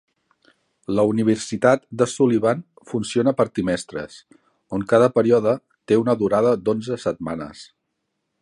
La 0.99 1.03
Universitat 1.09 1.83
de 2.01 2.07
Sullivan 2.13 2.63
funciona 2.93 3.35
per 3.41 3.47
trimestres, 3.59 4.17
on 4.79 4.87
cada 4.95 5.13
període 5.21 5.57
té 5.91 6.03
una 6.05 6.21
durada 6.23 6.59
d'onze 6.67 7.03
setmanes. 7.09 7.67